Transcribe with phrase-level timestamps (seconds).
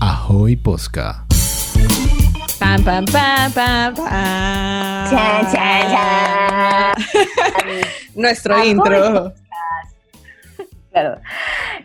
[0.00, 1.24] Ahoy Posca.
[2.58, 4.04] Pam, pam, pam, pam, pam.
[5.10, 6.94] Cha, cha, cha.
[8.14, 9.32] Nuestro Ahoy intro.
[10.92, 11.20] Claro.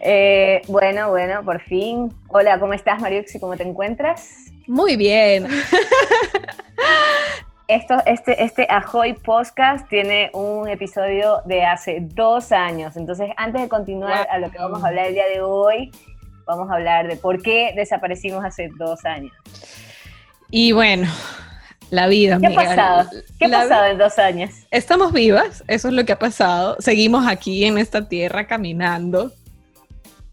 [0.02, 2.14] Eh, bueno, bueno, por fin.
[2.28, 3.40] Hola, ¿cómo estás, Mariuxi?
[3.40, 4.52] ¿Cómo te encuentras?
[4.68, 5.48] Muy bien.
[7.68, 12.96] Esto, este, este Ahoy Podcast tiene un episodio de hace dos años.
[12.96, 15.90] Entonces, antes de continuar a lo que vamos a hablar el día de hoy,
[16.46, 19.34] vamos a hablar de por qué desaparecimos hace dos años.
[20.52, 21.12] Y bueno,
[21.90, 23.10] la vida, ¿Qué ha pasado?
[23.40, 24.52] ¿Qué ha pasado en dos años?
[24.70, 26.76] Estamos vivas, eso es lo que ha pasado.
[26.78, 29.32] Seguimos aquí en esta tierra caminando.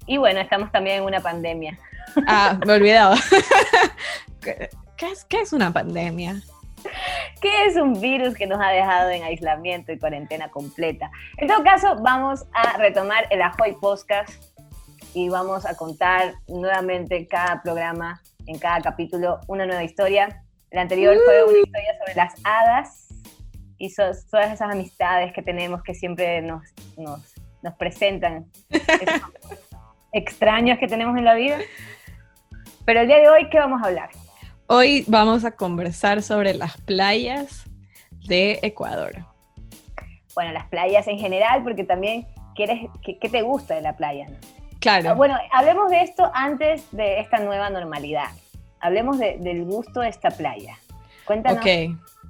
[0.06, 1.78] Y bueno, estamos también en una pandemia.
[2.26, 3.16] Ah, me olvidaba.
[4.42, 4.68] ¿Qué,
[4.98, 6.42] qué es, qué es una pandemia?
[7.42, 11.10] ¿Qué es un virus que nos ha dejado en aislamiento y cuarentena completa?
[11.38, 14.30] En todo caso, vamos a retomar el Ajoy Podcast
[15.12, 20.40] y vamos a contar nuevamente cada programa, en cada capítulo, una nueva historia.
[20.70, 23.08] El anterior fue una historia sobre las hadas
[23.76, 26.62] y so- todas esas amistades que tenemos que siempre nos,
[26.96, 28.46] nos, nos presentan,
[30.12, 31.58] extraños que tenemos en la vida.
[32.84, 34.10] Pero el día de hoy, ¿qué vamos a hablar?
[34.74, 37.64] Hoy vamos a conversar sobre las playas
[38.26, 39.12] de Ecuador.
[40.34, 44.28] bueno, las playas en general, porque también quieres, ¿qué, qué te gusta de la playa?
[44.30, 44.36] no?
[44.80, 45.14] Claro.
[45.14, 48.30] Bueno, hablemos de esto antes de esta nueva normalidad.
[48.80, 50.78] Hablemos de- del gusto de esta playa.
[51.26, 51.62] Cuéntanos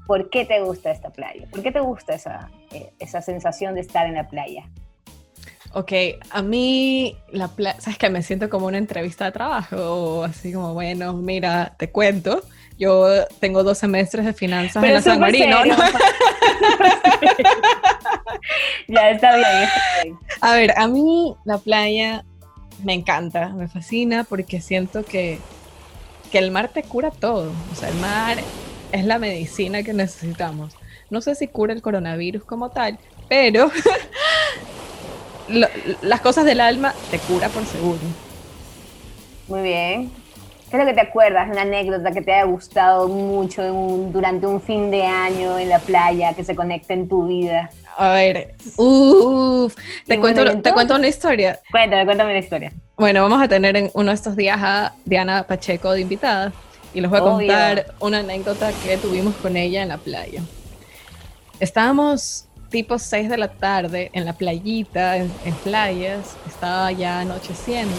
[0.08, 1.46] por qué te gusta esta playa.
[1.48, 4.64] ¿Por qué te gusta esa, eh, esa sensación de estar en la playa?
[5.74, 5.92] Ok,
[6.30, 10.74] a mí la playa, sabes que me siento como una entrevista de trabajo, así como,
[10.74, 12.42] bueno, mira, te cuento,
[12.78, 13.08] yo
[13.40, 15.64] tengo dos semestres de finanzas en la San Marino.
[18.88, 20.18] ya, está bien, está bien.
[20.42, 22.26] A ver, a mí la playa
[22.84, 25.38] me encanta, me fascina porque siento que,
[26.30, 28.36] que el mar te cura todo, o sea, el mar
[28.92, 30.74] es la medicina que necesitamos.
[31.08, 32.98] No sé si cura el coronavirus como tal,
[33.28, 33.70] pero
[35.48, 35.68] lo-
[36.02, 37.98] las cosas del alma te cura por seguro.
[39.48, 40.10] Muy bien.
[40.70, 41.48] ¿Qué es lo que te acuerdas?
[41.50, 45.68] Una anécdota que te haya gustado mucho en un- durante un fin de año en
[45.68, 47.68] la playa, que se conecte en tu vida.
[47.98, 49.74] A ver, uff,
[50.06, 51.60] te, cuento, bueno, ¿y te cuento una historia.
[51.70, 52.72] Cuéntame, cuéntame la historia.
[52.96, 56.52] Bueno, vamos a tener en uno de estos días a Diana Pacheco de invitada
[56.94, 57.48] y les voy a Obvio.
[57.48, 60.40] contar una anécdota que tuvimos con ella en la playa.
[61.60, 67.94] Estábamos tipo 6 de la tarde en la playita, en, en playas, estaba ya anocheciendo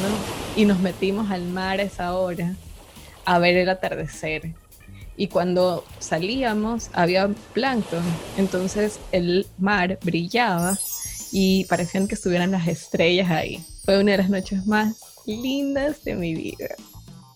[0.57, 2.55] y nos metimos al mar a esa hora
[3.23, 4.51] a ver el atardecer.
[5.15, 8.03] Y cuando salíamos había plancton,
[8.37, 10.75] entonces el mar brillaba
[11.31, 13.63] y parecían que estuvieran las estrellas ahí.
[13.85, 14.95] Fue una de las noches más
[15.27, 16.69] lindas de mi vida.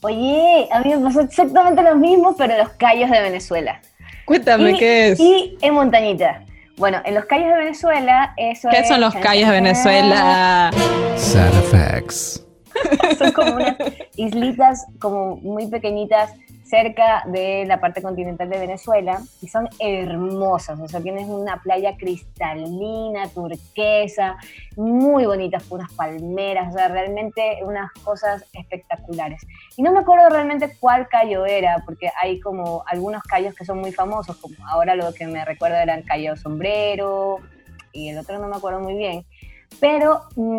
[0.01, 3.81] Oye, a mí me pasó exactamente lo mismo, pero en los callos de Venezuela.
[4.25, 5.19] Cuéntame y, qué es.
[5.19, 6.43] Y en montañita.
[6.77, 10.69] Bueno, en los callos de Venezuela, eso ¿Qué es- son los calles de Venezuela?
[11.15, 12.43] Sad effects.
[13.17, 13.75] Son como unas
[14.17, 16.29] islitas como muy pequeñitas
[16.67, 21.95] cerca de la parte continental de Venezuela y son hermosas, o sea, tienes una playa
[21.97, 24.37] cristalina, turquesa,
[24.75, 29.41] muy bonitas, unas palmeras, o sea, realmente unas cosas espectaculares.
[29.77, 33.79] Y no me acuerdo realmente cuál callo era, porque hay como algunos callos que son
[33.79, 37.39] muy famosos, como ahora lo que me recuerdo eran Cayo Sombrero
[37.93, 39.25] y el otro no me acuerdo muy bien,
[39.79, 40.57] pero mm,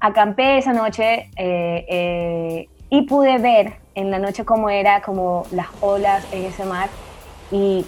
[0.00, 5.68] acampé esa noche eh, eh, y pude ver en la noche cómo era como las
[5.80, 6.88] olas en ese mar
[7.50, 7.84] y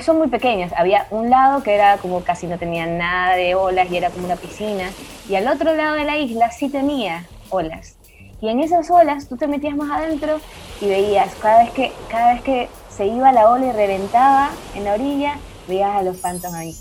[0.00, 0.72] son muy pequeñas.
[0.76, 4.26] Había un lado que era como casi no tenía nada de olas y era como
[4.26, 4.90] una piscina
[5.28, 7.96] y al otro lado de la isla sí tenía olas.
[8.40, 10.40] Y en esas olas tú te metías más adentro
[10.80, 14.84] y veías cada vez que, cada vez que se iba la ola y reventaba en
[14.84, 16.76] la orilla, veías a los fantasmas ahí.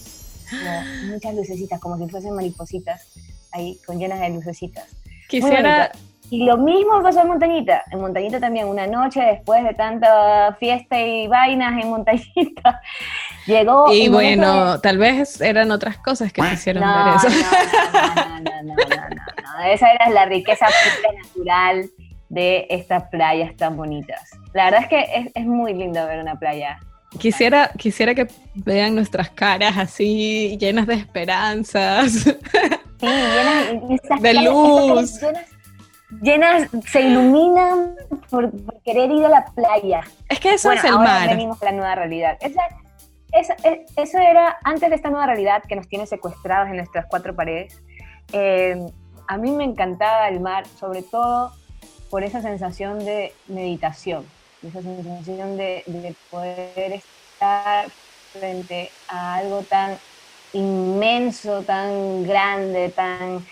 [0.50, 3.08] Como muchas lucecitas, como si fuesen maripositas,
[3.52, 4.86] ahí con llenas de lucecitas.
[5.28, 5.92] Quisiera,
[6.32, 7.84] Y lo mismo pasó en Montañita.
[7.92, 12.82] En Montañita también, una noche después de tanta fiesta y vainas en Montañita,
[13.46, 13.92] llegó.
[13.94, 17.30] y bueno, tal vez eran otras cosas que te de- hicieron no, ver eso.
[17.30, 17.36] no,
[18.16, 19.08] no, no, no, no, no,
[19.60, 19.64] no.
[19.66, 21.90] Esa era la riqueza pura natural
[22.30, 24.22] de estas playas tan bonitas.
[24.54, 26.80] La verdad es que es, es muy lindo ver una playa.
[27.20, 32.12] Quisiera, quisiera que vean nuestras caras así llenas de esperanzas.
[32.12, 32.36] Sí,
[33.02, 35.22] llenas De luz.
[35.22, 35.46] Llenas,
[36.22, 37.96] llenas, se iluminan
[38.30, 40.02] por, por querer ir a la playa.
[40.30, 41.30] Es que eso bueno, es el ahora mar.
[41.30, 42.38] venimos a la nueva realidad.
[42.42, 42.62] Esa,
[43.32, 43.56] esa-
[43.96, 47.82] eso era antes de esta nueva realidad que nos tiene secuestrados en nuestras cuatro paredes.
[48.34, 48.76] Eh,
[49.28, 51.52] a mí me encantaba el mar, sobre todo
[52.10, 54.26] por esa sensación de meditación,
[54.62, 56.94] esa sensación de, de poder
[57.34, 57.88] estar
[58.32, 59.98] frente a algo tan
[60.54, 63.46] inmenso, tan grande, tan,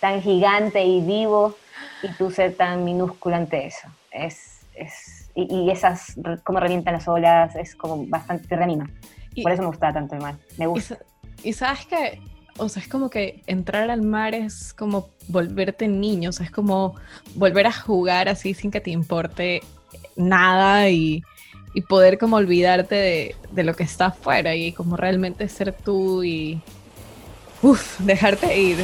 [0.00, 1.56] tan gigante y vivo,
[2.02, 3.88] y tú ser tan minúsculo ante eso.
[4.10, 6.14] Es, es, y, y esas,
[6.44, 8.88] cómo revientan las olas, es como bastante, te reanima.
[9.34, 10.98] Y- Por eso me gusta tanto el mar, me gusta.
[11.42, 12.20] y sabes que,
[12.56, 16.52] o sea, es como que entrar al mar es como volverte niño, o sea, es
[16.52, 16.94] como
[17.34, 19.60] volver a jugar así sin que te importe
[20.16, 21.22] nada y,
[21.74, 26.24] y poder como olvidarte de, de lo que está afuera y como realmente ser tú
[26.24, 26.60] y,
[27.62, 28.78] uff, dejarte ir.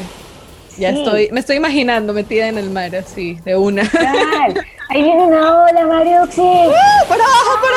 [0.79, 0.99] Ya Sí.
[0.99, 3.83] estoy, me estoy imaginando metida en el mar así, de una.
[4.91, 6.41] Ahí viene una ola, Mariuxi.
[7.09, 7.71] ¡Por abajo, por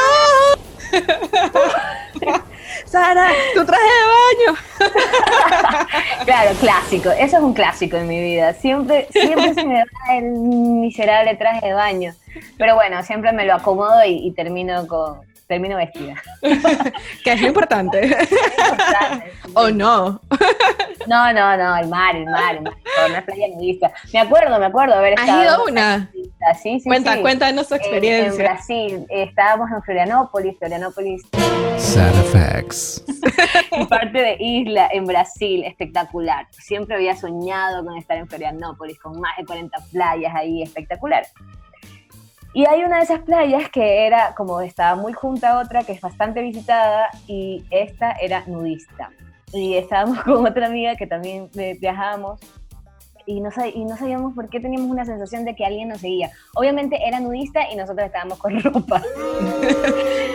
[1.02, 2.44] abajo!
[2.86, 4.58] Sara, tu traje de baño.
[6.26, 7.10] Claro, clásico.
[7.12, 8.54] Eso es un clásico en mi vida.
[8.54, 9.86] Siempre, siempre se me da
[10.18, 12.14] el miserable traje de baño.
[12.58, 16.16] Pero bueno, siempre me lo acomodo y, y termino con termino vestida.
[17.24, 18.06] Que es lo importante.
[18.06, 19.32] Es importante.
[19.54, 20.20] ¿O no?
[21.08, 22.74] No, no, no, el mar, el mar, el mar.
[23.10, 23.92] Una playa nudista.
[24.14, 25.42] Me acuerdo, me acuerdo haber ¿Has estado.
[25.44, 25.98] ido a en una?
[26.14, 27.22] nudista, Sí, sí, Cuenta, sí.
[27.22, 28.44] cuéntanos tu En- En, experiencia.
[28.44, 31.22] Brasil, estábamos en Florianópolis, Florianópolis,
[33.72, 36.48] en parte de isla, en Brasil, espectacular.
[36.52, 41.26] Siempre había soñado con estar en Florianópolis, con más de 40 playas ahí, espectacular.
[42.54, 45.92] Y hay una de esas playas que era, como estaba muy junta a otra, que
[45.92, 49.10] es bastante visitada, y esta era nudista.
[49.54, 52.40] Y estábamos con otra amiga que también eh, viajábamos,
[53.28, 56.32] y no, y no sabíamos por qué teníamos una sensación de que alguien nos seguía.
[56.56, 59.04] Obviamente era nudista y nosotros estábamos con ropa.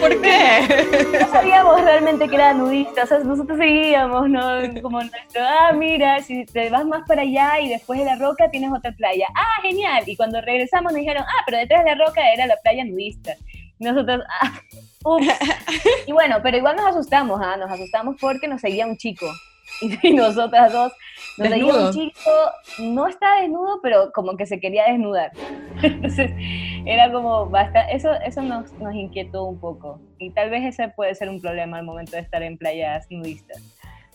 [0.01, 1.19] ¿Por qué?
[1.19, 4.83] no sabíamos realmente que era nudista, o sea, nosotros seguíamos, ¿no?
[4.83, 8.51] Como nuestro, ah, mira, si te vas más para allá y después de la roca
[8.51, 9.27] tienes otra playa.
[9.35, 10.03] Ah, genial.
[10.07, 13.33] Y cuando regresamos nos dijeron, ah, pero detrás de la roca era la playa nudista.
[13.83, 14.61] Nosotros, ah,
[15.05, 15.27] ups.
[16.07, 17.57] Y bueno, pero igual nos asustamos, ¿ah?
[17.57, 19.27] Nos asustamos porque nos seguía un chico.
[19.81, 20.93] Y, nosotras dos,
[21.39, 21.87] nos seguía Desnudo.
[21.89, 22.31] un chico,
[22.79, 25.33] no está desnudo, pero como que se quería desnudar.
[25.83, 26.31] Entonces,
[26.87, 30.01] era como bastante, eso, eso nos, nos inquietó un poco.
[30.19, 33.61] Y tal vez ese puede ser un problema al momento de estar en playas nudistas.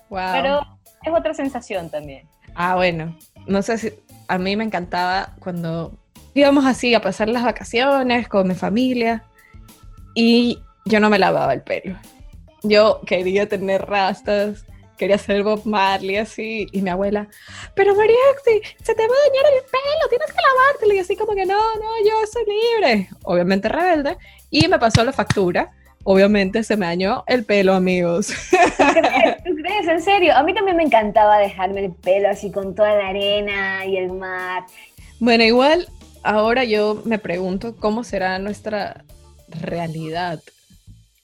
[0.10, 0.32] Wow.
[0.32, 0.62] Pero
[1.04, 2.28] es otra sensación también.
[2.56, 3.18] Ah, bueno.
[3.46, 3.94] No sé si
[4.28, 5.92] a mí me encantaba cuando
[6.34, 9.24] íbamos así a pasar las vacaciones con mi familia
[10.18, 11.96] y yo no me lavaba el pelo.
[12.64, 14.66] Yo quería tener rastas,
[14.98, 17.28] quería ser Bob Marley así y mi abuela,
[17.76, 21.16] pero María, si se te va a dañar el pelo, tienes que lavártelo y así
[21.16, 23.10] como que no, no, yo soy libre.
[23.26, 24.18] Obviamente rebelde
[24.50, 25.72] y me pasó la factura.
[26.04, 28.30] Obviamente se me dañó el pelo, amigos.
[28.50, 29.38] ¿Tú crees?
[29.46, 29.88] ¿Tú crees?
[29.88, 30.36] ¿En serio?
[30.36, 34.14] A mí también me encantaba dejarme el pelo así con toda la arena y el
[34.14, 34.64] mar.
[35.20, 35.88] Bueno, igual
[36.24, 39.04] ahora yo me pregunto cómo será nuestra
[39.50, 40.40] realidad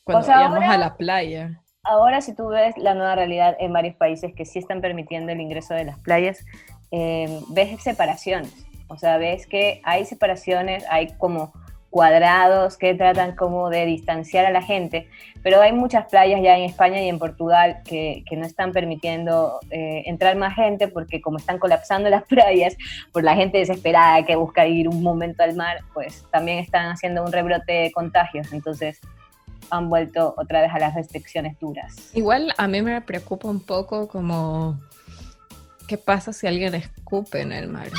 [0.03, 1.59] cuando O sea, vayamos ahora- a la playa.
[1.83, 5.41] Ahora si tú ves la nueva realidad en varios países que sí están permitiendo el
[5.41, 6.45] ingreso de las playas,
[6.91, 8.53] eh, ves separaciones.
[8.87, 11.51] O sea, ves que hay separaciones, hay como
[11.93, 15.07] cuadrados que tratan como de distanciar a la gente,
[15.43, 19.59] pero hay muchas playas ya en España y en Portugal que, que no están permitiendo
[19.69, 22.75] eh, entrar más gente porque como están colapsando las playas
[23.11, 27.23] por la gente desesperada que busca ir un momento al mar, pues también están haciendo
[27.23, 28.99] un rebrote de contagios, entonces
[29.69, 32.09] han vuelto otra vez a las restricciones duras.
[32.15, 34.79] Igual a mí me preocupa un poco como
[35.87, 37.89] qué pasa si alguien escupe en el mar.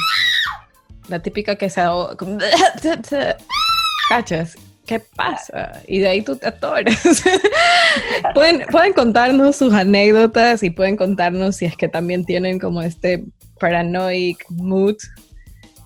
[1.07, 2.17] La típica que se ahoga.
[4.09, 4.57] ¿Cachas?
[4.87, 5.81] ¿Qué pasa?
[5.87, 7.03] Y de ahí tú te atoras.
[8.35, 13.25] pueden, pueden contarnos sus anécdotas y pueden contarnos si es que también tienen como este
[13.59, 14.97] paranoic mood.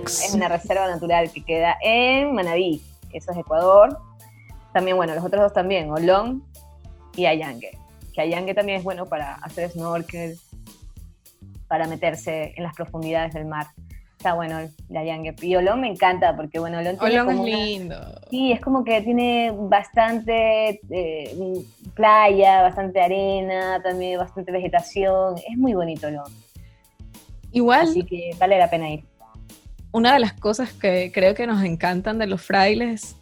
[0.05, 2.81] Es una reserva natural que queda en Manabí.
[3.13, 3.97] Eso es Ecuador.
[4.73, 6.43] También, bueno, los otros dos también, Olón
[7.15, 7.77] y Ayangue.
[8.13, 10.37] Que Ayangue también es bueno para hacer snorkel
[11.67, 13.67] para meterse en las profundidades del mar.
[14.17, 15.35] Está bueno la Yangue.
[15.41, 17.95] Y Olón me encanta porque, bueno, Olón, tiene Olón es como una- lindo.
[18.29, 21.53] Sí, es como que tiene bastante eh,
[21.95, 25.35] playa, bastante arena, también bastante vegetación.
[25.37, 26.31] Es muy bonito Olón.
[27.51, 29.03] Igual, Así que vale la pena ir.
[29.91, 33.17] una de las cosas que creo que nos encantan de los frailes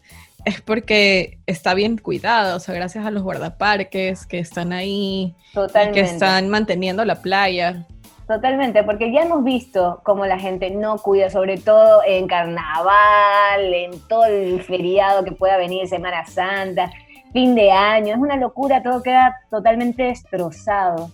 [0.45, 5.99] es porque está bien cuidado, o sea, gracias a los guardaparques que están ahí Totalmente.
[5.99, 7.85] que están manteniendo la playa.
[8.27, 13.99] Totalmente, porque ya hemos visto cómo la gente no cuida, sobre todo en carnaval, en
[14.07, 16.91] todo el feriado que pueda venir, Semana Santa,
[17.33, 18.13] fin de año.
[18.13, 21.11] Es una locura, todo queda totalmente destrozado.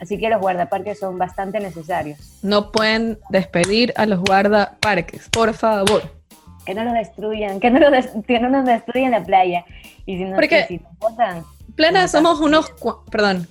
[0.00, 2.18] Así que los guardaparques son bastante necesarios.
[2.42, 6.02] No pueden despedir a los guardaparques, por favor.
[6.64, 9.64] Que no los destruyan, que no, los des- que no nos destruyan la playa.
[10.04, 12.72] Y si nos, Porque- si nos botan, Plena, Como somos unos,
[13.10, 13.46] perdón,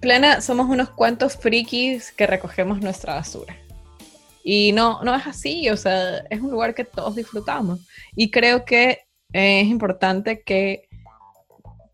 [0.00, 3.56] Plena, somos unos cuantos frikis que recogemos nuestra basura.
[4.42, 7.80] Y no, no es así, o sea, es un lugar que todos disfrutamos.
[8.16, 9.00] Y creo que
[9.34, 10.87] eh, es importante que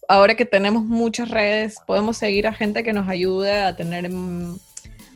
[0.09, 4.11] ahora que tenemos muchas redes, podemos seguir a gente que nos ayude a tener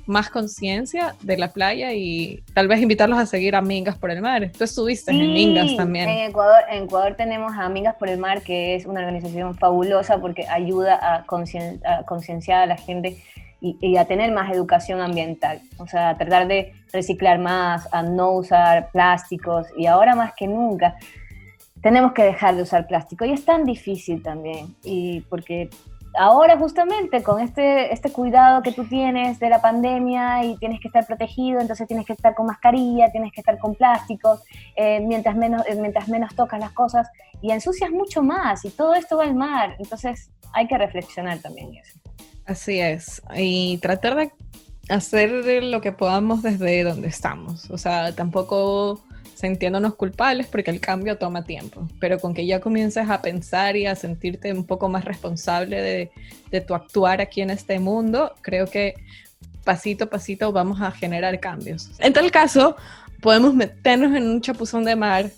[0.08, 4.22] más conciencia de la playa y tal vez invitarlos a seguir a Mingas por el
[4.22, 4.50] Mar.
[4.56, 6.08] Tú estuviste en Mingas también.
[6.08, 10.18] En Ecuador, en Ecuador tenemos a Amigas por el Mar, que es una organización fabulosa
[10.18, 11.24] porque ayuda a
[12.06, 13.22] concienciar a la gente
[13.60, 15.60] y, y a tener más educación ambiental.
[15.76, 20.46] O sea, a tratar de reciclar más, a no usar plásticos y ahora más que
[20.46, 20.96] nunca
[21.82, 25.70] tenemos que dejar de usar plástico y es tan difícil también y porque
[26.18, 30.88] ahora justamente con este, este cuidado que tú tienes de la pandemia y tienes que
[30.88, 34.42] estar protegido, entonces tienes que estar con mascarilla, tienes que estar con plásticos,
[34.76, 37.08] eh, mientras, menos, eh, mientras menos tocas las cosas
[37.40, 41.74] y ensucias mucho más y todo esto va al mar, entonces hay que reflexionar también
[41.74, 41.98] eso.
[42.46, 43.22] Así es.
[43.36, 44.32] Y tratar de
[44.88, 47.70] hacer lo que podamos desde donde estamos.
[47.70, 49.04] O sea, tampoco
[49.38, 51.86] sintiéndonos culpables porque el cambio toma tiempo.
[52.00, 56.10] Pero con que ya comiences a pensar y a sentirte un poco más responsable de,
[56.50, 58.94] de tu actuar aquí en este mundo, creo que
[59.62, 61.88] pasito a pasito vamos a generar cambios.
[62.00, 62.74] En tal caso,
[63.20, 65.30] podemos meternos en un chapuzón de mar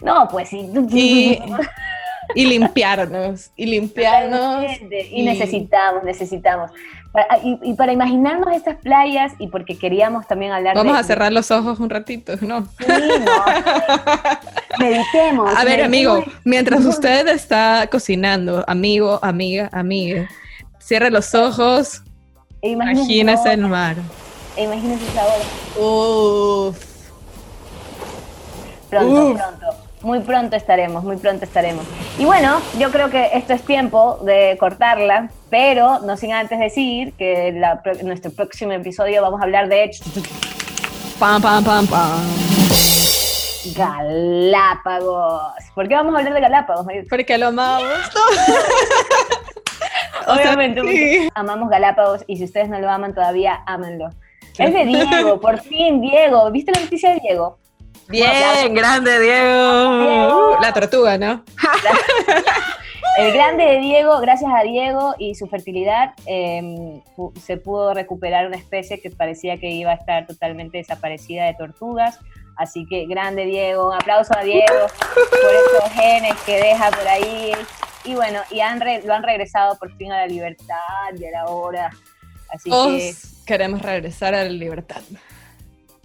[0.00, 0.70] No, pues sí.
[0.92, 1.38] y,
[2.42, 3.50] y limpiarnos.
[3.56, 4.64] Y limpiarnos.
[4.90, 6.70] Y, y- necesitamos, necesitamos.
[7.12, 11.00] Para- y, y para imaginarnos estas playas y porque queríamos también hablar Vamos de...
[11.00, 12.66] a cerrar los ojos un ratito, ¿no?
[12.78, 14.78] Sí, no.
[14.78, 15.50] Meditemos.
[15.56, 20.28] A ver, meditemos amigo, mientras usted está cocinando, amigo, amiga, amiga,
[20.78, 22.02] cierre los ojos,
[22.62, 23.96] e imagínese el mar.
[24.56, 25.44] e imagínese esa hora.
[25.78, 26.78] Uf.
[28.90, 29.36] Pronto, Uf.
[29.40, 29.66] pronto.
[30.02, 31.84] Muy pronto estaremos, muy pronto estaremos.
[32.18, 37.12] Y bueno, yo creo que esto es tiempo de cortarla, pero no sin antes decir
[37.14, 39.90] que la pro- en nuestro próximo episodio vamos a hablar de
[41.20, 42.20] Pam, pam, pam, pam.
[43.76, 45.52] Galápagos.
[45.74, 46.86] ¿Por qué vamos a hablar de Galápagos?
[47.08, 47.88] Porque lo amamos.
[50.26, 51.28] O sea, Obviamente, sí.
[51.34, 54.10] amamos Galápagos y si ustedes no lo aman todavía, ámenlo.
[54.58, 56.50] Es de Diego, por fin Diego.
[56.50, 57.56] ¿Viste la noticia de Diego?
[58.08, 60.56] Bien, grande Diego.
[60.56, 61.44] Uh, La tortuga, ¿no?
[63.18, 68.46] El grande de Diego, gracias a Diego y su fertilidad, eh, pu- se pudo recuperar
[68.46, 72.20] una especie que parecía que iba a estar totalmente desaparecida de tortugas.
[72.56, 74.86] Así que grande Diego, un aplauso a Diego
[75.30, 77.52] por esos genes que deja por ahí.
[78.04, 80.76] Y bueno, y han re- lo han regresado por fin a la libertad,
[81.18, 81.90] ya era hora.
[82.50, 85.02] Así que Todos queremos regresar a la libertad.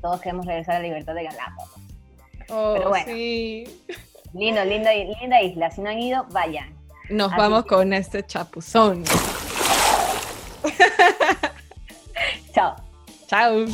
[0.02, 1.70] todos queremos regresar a la libertad de Galápagos.
[2.50, 3.06] Oh, Pero bueno.
[3.08, 3.64] sí.
[4.34, 4.90] Lindo, lindo,
[5.22, 5.70] linda isla.
[5.72, 6.74] Si no han ido, vayan.
[7.10, 9.04] Nos Así vamos que- con este chapuzón.
[12.54, 12.76] Chao.
[13.28, 13.66] Chao.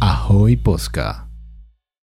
[0.00, 1.27] Ahoy Posca.